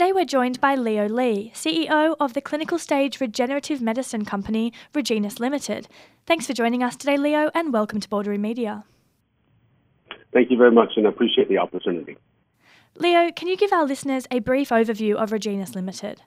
[0.00, 5.38] Today we're joined by Leo Lee, CEO of the clinical stage regenerative medicine company Regeneus
[5.38, 5.88] Limited.
[6.24, 8.84] Thanks for joining us today, Leo, and welcome to Boardroom Media.
[10.32, 12.16] Thank you very much, and I appreciate the opportunity.
[12.96, 16.22] Leo, can you give our listeners a brief overview of Regeneus Limited?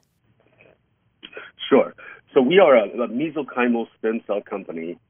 [1.68, 1.94] Sure.
[2.32, 5.00] So we are a, a mesenchymal stem cell company,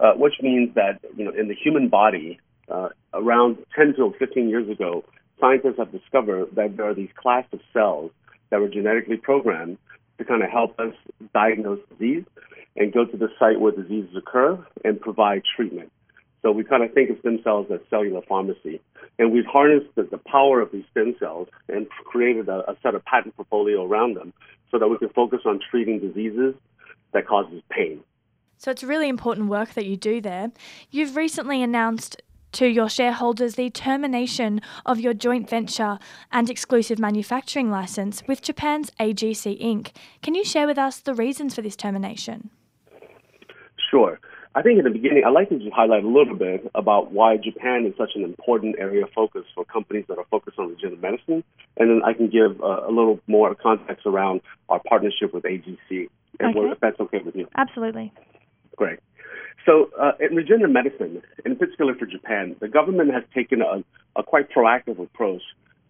[0.00, 4.48] uh, which means that you know in the human body, uh, around 10 to 15
[4.48, 5.04] years ago,
[5.44, 8.10] scientists have discovered that there are these class of cells
[8.50, 9.76] that were genetically programmed
[10.16, 10.94] to kind of help us
[11.34, 12.24] diagnose disease
[12.76, 15.92] and go to the site where diseases occur and provide treatment.
[16.42, 18.80] So we kind of think of stem cells as cellular pharmacy.
[19.18, 22.94] And we've harnessed the, the power of these stem cells and created a, a set
[22.94, 24.32] of patent portfolio around them
[24.70, 26.54] so that we can focus on treating diseases
[27.12, 28.00] that causes pain.
[28.58, 30.50] So it's really important work that you do there.
[30.90, 32.22] You've recently announced
[32.54, 35.98] to your shareholders the termination of your joint venture
[36.30, 39.90] and exclusive manufacturing license with Japan's AGC Inc.
[40.22, 42.50] Can you share with us the reasons for this termination?
[43.90, 44.20] Sure.
[44.54, 47.36] I think in the beginning, I'd like to just highlight a little bit about why
[47.36, 51.02] Japan is such an important area of focus for companies that are focused on regenerative
[51.02, 51.42] medicine,
[51.76, 56.08] and then I can give a, a little more context around our partnership with AGC,
[56.40, 56.52] okay.
[56.70, 57.48] if that's okay with you.
[57.56, 58.12] Absolutely.
[58.76, 59.00] Great.
[59.66, 63.82] So, uh, in regenerative medicine, in particular for Japan, the government has taken a,
[64.16, 65.42] a quite proactive approach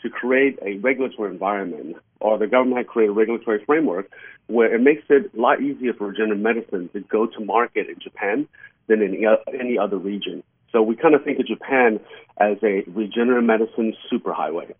[0.02, 4.10] to create a regulatory environment, or the government has created a regulatory framework
[4.46, 7.98] where it makes it a lot easier for regenerative medicine to go to market in
[7.98, 8.46] Japan
[8.86, 10.42] than in any, any other region.
[10.70, 12.00] So we kind of think of Japan
[12.38, 14.74] as a regenerative medicine superhighway.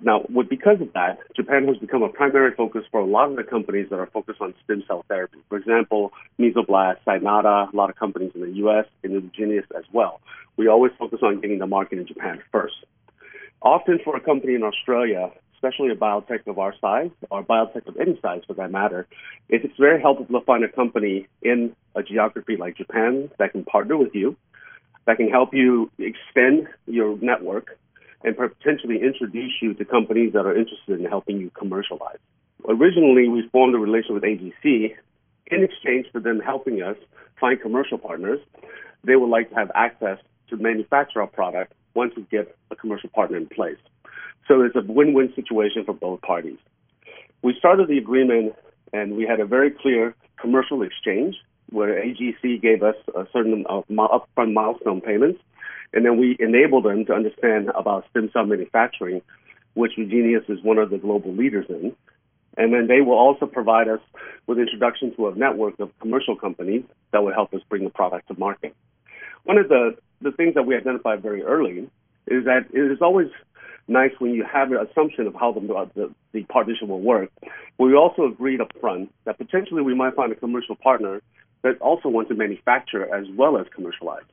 [0.00, 3.36] Now, with, because of that, Japan has become a primary focus for a lot of
[3.36, 5.38] the companies that are focused on stem cell therapy.
[5.48, 10.20] For example, Mesoblast, Cynata, a lot of companies in the U.S., and Regeneus as well.
[10.56, 12.76] We always focus on getting the market in Japan first.
[13.60, 17.96] Often for a company in Australia, especially a biotech of our size, or biotech of
[17.96, 19.08] any size for that matter,
[19.48, 23.96] it's very helpful to find a company in a geography like Japan that can partner
[23.96, 24.36] with you,
[25.06, 27.76] that can help you extend your network
[28.24, 32.18] and potentially introduce you to companies that are interested in helping you commercialize.
[32.68, 34.94] Originally, we formed a relationship with AGC
[35.46, 36.96] in exchange for them helping us
[37.40, 38.40] find commercial partners.
[39.04, 40.18] They would like to have access
[40.50, 43.78] to manufacture our product once we get a commercial partner in place.
[44.46, 46.58] So it's a win-win situation for both parties.
[47.42, 48.54] We started the agreement
[48.92, 51.36] and we had a very clear commercial exchange
[51.70, 55.40] where AGC gave us a certain uh, upfront milestone payments
[55.92, 59.22] and then we enable them to understand about stem cell manufacturing,
[59.74, 61.94] which Regeneus is one of the global leaders in.
[62.56, 64.00] And then they will also provide us
[64.46, 68.28] with introduction to a network of commercial companies that will help us bring the product
[68.28, 68.74] to market.
[69.44, 71.88] One of the, the things that we identified very early
[72.26, 73.28] is that it is always
[73.86, 75.60] nice when you have an assumption of how the,
[75.94, 77.30] the, the partnership will work.
[77.78, 81.22] We also agreed up front that potentially we might find a commercial partner
[81.62, 84.24] that also want to manufacture as well as commercialize.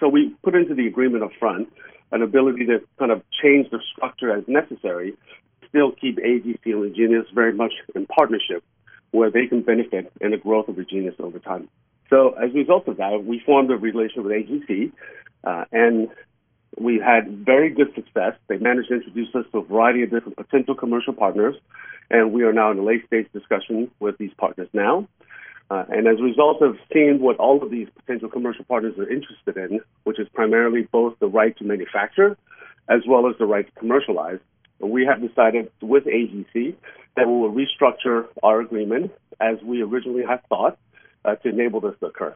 [0.00, 1.68] So we put into the agreement up front
[2.12, 5.14] an ability to kind of change the structure as necessary,
[5.68, 8.62] still keep AGC and Regeneus very much in partnership
[9.10, 11.68] where they can benefit in the growth of Regeneus over time.
[12.10, 14.92] So as a result of that, we formed a relationship with AGC,
[15.44, 16.08] uh, and
[16.78, 18.34] we had very good success.
[18.48, 21.54] They managed to introduce us to a variety of different potential commercial partners,
[22.10, 25.08] and we are now in a late stage discussion with these partners now.
[25.70, 29.10] Uh, and as a result of seeing what all of these potential commercial partners are
[29.10, 32.36] interested in, which is primarily both the right to manufacture
[32.88, 34.38] as well as the right to commercialize,
[34.78, 36.74] we have decided with AGC
[37.16, 40.78] that we will restructure our agreement as we originally had thought
[41.24, 42.34] uh, to enable this to occur.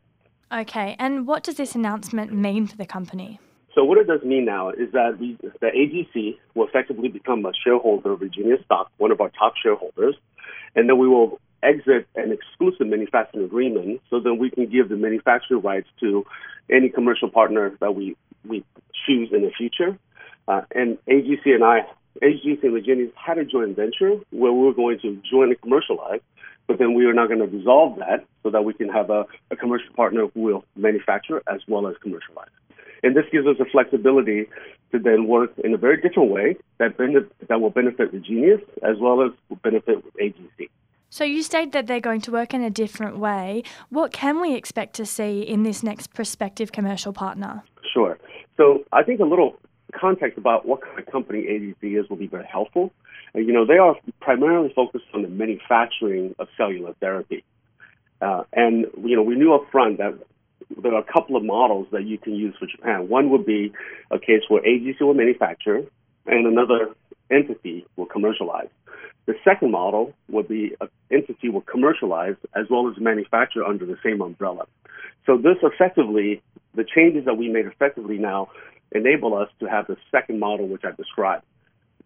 [0.51, 3.39] Okay, and what does this announcement mean for the company?
[3.75, 7.53] So what it does mean now is that we, the AGC will effectively become a
[7.65, 10.17] shareholder of Regeneus stock, one of our top shareholders,
[10.75, 14.97] and then we will exit an exclusive manufacturing agreement so then we can give the
[14.97, 16.25] manufacturing rights to
[16.71, 18.65] any commercial partner that we, we
[19.07, 19.99] choose in the future.
[20.47, 21.81] Uh, and AGC and I,
[22.23, 26.21] AGC and Regeneus had a joint venture where we were going to jointly commercialize,
[26.67, 29.27] but then we are now going to dissolve that so that we can have a,
[29.51, 32.49] a commercial partner who will manufacture as well as commercialize.
[33.03, 34.49] And this gives us the flexibility
[34.93, 36.97] to then work in a very different way that,
[37.49, 40.69] that will benefit Regeneus as well as will benefit AGC.
[41.11, 43.63] So you state that they're going to work in a different way.
[43.89, 47.63] What can we expect to see in this next prospective commercial partner?
[47.93, 48.19] Sure.
[48.57, 49.57] So I think a little
[49.99, 52.93] context about what kind of company AGC is will be very helpful.
[53.35, 57.43] You know, they are primarily focused on the manufacturing of cellular therapy.
[58.21, 60.15] Uh, and, you know, we knew up front that
[60.83, 63.09] there are a couple of models that you can use for Japan.
[63.09, 63.73] One would be
[64.11, 65.85] a case where AGC will manufacture
[66.27, 66.91] and another
[67.31, 68.69] entity will commercialize.
[69.27, 73.99] The second model would be an entity will commercialize as well as manufacture under the
[74.03, 74.67] same umbrella.
[75.27, 76.43] So this effectively,
[76.75, 78.49] the changes that we made effectively now
[78.93, 81.45] enable us to have the second model which I described,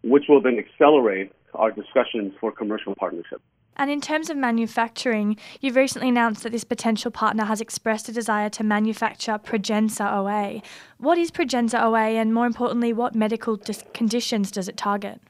[0.03, 3.40] which will then accelerate our discussions for commercial partnership.
[3.76, 8.12] And in terms of manufacturing, you've recently announced that this potential partner has expressed a
[8.12, 10.62] desire to manufacture Progenza OA.
[10.99, 15.20] What is Progenza OA, and more importantly, what medical dis- conditions does it target?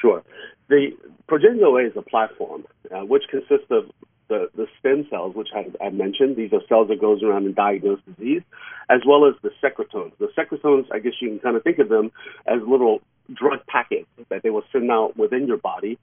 [0.00, 0.22] Sure.
[0.68, 0.96] The
[1.28, 3.90] Progenza OA is a platform uh, which consists of
[4.28, 6.36] the, the stem cells, which I, I mentioned.
[6.36, 8.42] These are cells that goes around and diagnose disease,
[8.88, 10.12] as well as the secretomes.
[10.18, 12.12] The secretomes, I guess you can kind of think of them
[12.46, 13.00] as little
[13.32, 15.98] drug packets that they will send out within your body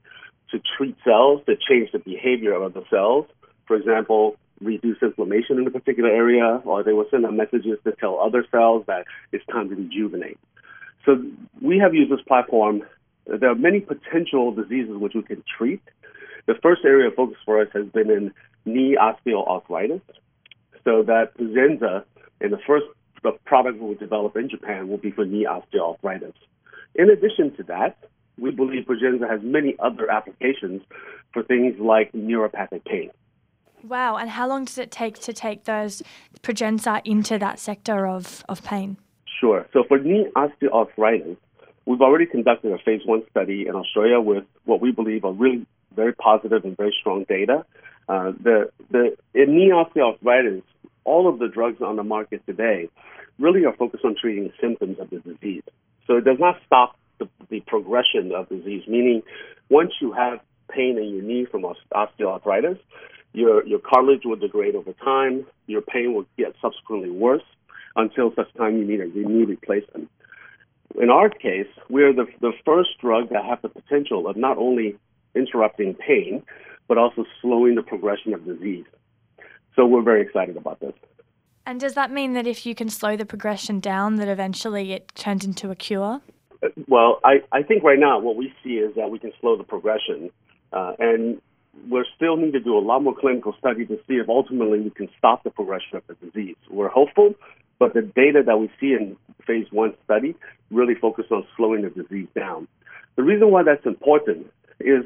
[0.50, 3.26] to treat cells, to change the behavior of the cells.
[3.66, 7.92] For example, reduce inflammation in a particular area, or they will send out messages to
[7.92, 10.38] tell other cells that it's time to rejuvenate.
[11.04, 11.22] So
[11.60, 12.82] we have used this platform.
[13.26, 15.82] There are many potential diseases which we can treat.
[16.46, 18.32] The first area of focus for us has been in
[18.64, 20.00] knee osteoarthritis.
[20.84, 22.04] So that Progenza,
[22.40, 22.86] and the first
[23.44, 26.34] product we develop in Japan will be for knee osteoarthritis.
[26.98, 27.96] In addition to that,
[28.38, 30.82] we believe Progenza has many other applications
[31.32, 33.10] for things like neuropathic pain.
[33.82, 36.02] Wow, and how long does it take to take those
[36.42, 38.96] Progenza into that sector of, of pain?
[39.40, 39.66] Sure.
[39.72, 41.36] So for knee osteoarthritis,
[41.84, 45.66] we've already conducted a phase one study in Australia with what we believe are really
[45.94, 47.64] very positive and very strong data.
[48.08, 50.62] Uh, the the in knee osteoarthritis,
[51.04, 52.88] all of the drugs on the market today
[53.38, 55.62] really are focused on treating symptoms of the disease.
[56.06, 59.22] So it does not stop the, the progression of disease, meaning
[59.68, 62.78] once you have pain in your knee from osteoarthritis,
[63.32, 67.42] your, your cartilage will degrade over time, your pain will get subsequently worse
[67.94, 70.10] until such time you need a knee replacement.
[71.00, 74.96] In our case, we're the, the first drug that have the potential of not only
[75.34, 76.42] interrupting pain,
[76.88, 78.84] but also slowing the progression of disease.
[79.74, 80.94] So we're very excited about this.
[81.66, 85.12] And does that mean that if you can slow the progression down, that eventually it
[85.16, 86.20] turns into a cure?
[86.86, 89.64] Well, I, I think right now what we see is that we can slow the
[89.64, 90.30] progression,
[90.72, 91.42] uh, and
[91.90, 94.90] we still need to do a lot more clinical study to see if ultimately we
[94.90, 96.56] can stop the progression of the disease.
[96.70, 97.34] We're hopeful,
[97.80, 100.36] but the data that we see in phase one study
[100.70, 102.68] really focus on slowing the disease down.
[103.16, 104.46] The reason why that's important
[104.80, 105.04] is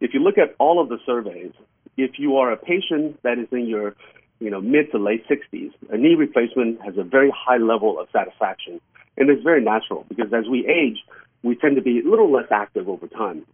[0.00, 1.52] if you look at all of the surveys,
[1.96, 3.94] if you are a patient that is in your
[4.42, 8.08] you know, mid to late 60s, a knee replacement has a very high level of
[8.12, 8.80] satisfaction.
[9.16, 10.98] And it's very natural because as we age,
[11.42, 13.46] we tend to be a little less active over time.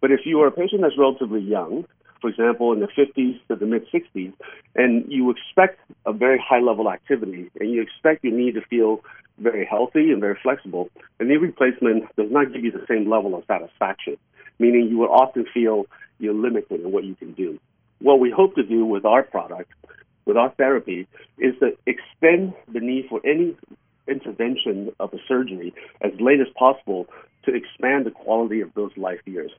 [0.00, 1.86] But if you are a patient that's relatively young,
[2.20, 4.32] for example, in the 50s to the mid 60s,
[4.74, 9.00] and you expect a very high level activity and you expect your knee to feel
[9.38, 10.90] very healthy and very flexible,
[11.20, 14.18] a knee replacement does not give you the same level of satisfaction,
[14.58, 15.86] meaning you will often feel
[16.18, 17.58] you're limited in what you can do.
[18.00, 19.72] What we hope to do with our product
[20.26, 21.06] with our therapy
[21.38, 23.56] is to extend the need for any
[24.08, 27.06] intervention of a surgery as late as possible
[27.44, 29.50] to expand the quality of those life years.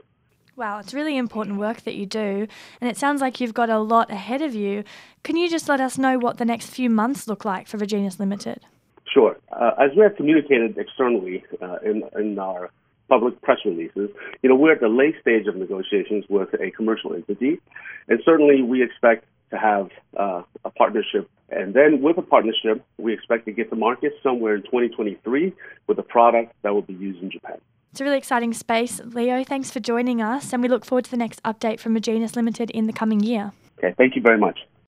[0.56, 2.48] Wow, it's really important work that you do,
[2.80, 4.86] and it sounds like you've got a lot ahead of you.
[5.24, 8.20] Can you just let us know what the next few months look like for Regeneus
[8.20, 8.62] Limited?
[9.14, 9.36] Sure.
[9.52, 12.72] Uh, as we have communicated externally uh, in, in our
[13.10, 14.10] public press releases,
[14.42, 17.60] you know, we're at the late stage of negotiations with a commercial entity,
[18.08, 21.30] and certainly we expect to have uh, a partnership.
[21.50, 25.54] And then with a partnership, we expect to get to market somewhere in 2023
[25.88, 27.60] with a product that will be used in Japan.
[27.92, 29.00] It's a really exciting space.
[29.06, 32.36] Leo, thanks for joining us, and we look forward to the next update from Regeneus
[32.36, 33.54] Limited in the coming year.
[33.78, 34.60] Okay, thank you very much.